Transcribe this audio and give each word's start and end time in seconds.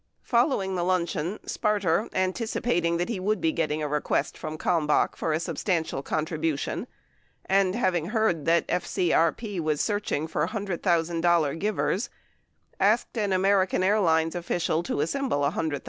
Following 0.23 0.73
the 0.73 0.83
lunch 0.83 1.15
eon, 1.15 1.37
Sparter, 1.45 2.09
anticipating 2.11 2.97
that 2.97 3.07
he 3.07 3.19
would 3.19 3.39
be 3.39 3.51
getting 3.51 3.83
a 3.83 3.87
request 3.87 4.35
from 4.35 4.57
Kalmbach 4.57 5.15
for 5.15 5.31
a 5.31 5.39
substantial 5.39 6.01
contribution 6.01 6.87
and 7.45 7.75
having 7.75 8.07
heard 8.07 8.45
that 8.45 8.65
FCRP 8.67 9.59
was 9.59 9.79
"searching 9.79 10.25
for 10.25 10.47
$100,000 10.47 11.59
givers," 11.59 12.09
asked 12.79 13.15
an 13.15 13.31
American 13.31 13.83
Airlines 13.83 14.33
of 14.33 14.47
ficial 14.47 14.83
to 14.85 15.01
assemble 15.01 15.41
$100, 15.41 15.53
000. 15.69 15.79